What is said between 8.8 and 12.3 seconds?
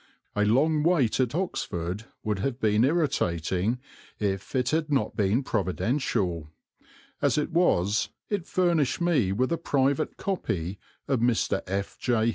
me with a private copy of Mr. F. J.